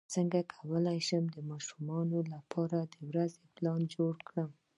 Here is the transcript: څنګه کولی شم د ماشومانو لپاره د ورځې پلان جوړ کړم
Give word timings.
څنګه 0.13 0.39
کولی 0.53 0.99
شم 1.07 1.23
د 1.35 1.37
ماشومانو 1.51 2.17
لپاره 2.33 2.77
د 2.93 2.95
ورځې 3.09 3.41
پلان 3.55 3.81
جوړ 3.95 4.13
کړم 4.27 4.49